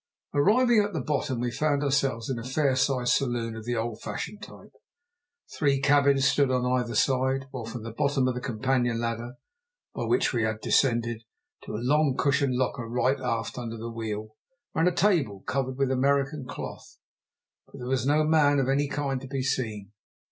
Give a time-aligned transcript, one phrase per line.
[0.33, 4.01] Arriving at the bottom we found ourselves in a fair sized saloon of the old
[4.01, 4.71] fashioned type.
[5.55, 9.33] Three cabins stood on either side, while from the bottom of the companion ladder,
[9.93, 11.21] by which we had descended,
[11.65, 14.29] to a long cushioned locker right aft under the wheel,
[14.73, 16.97] ran a table covered with American cloth.
[17.67, 19.91] But there was no man of any kind to be seen.